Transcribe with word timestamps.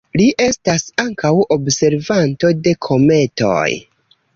Li 0.19 0.23
estas 0.45 0.85
ankaŭ 1.03 1.31
observanto 1.57 2.55
de 2.67 2.77
kometoj. 2.91 3.67